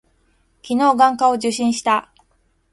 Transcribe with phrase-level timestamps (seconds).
[0.63, 2.11] 昨日、眼科を受診した。